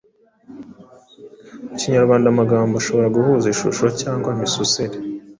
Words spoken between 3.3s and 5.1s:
ishusho cyangwa imisusire,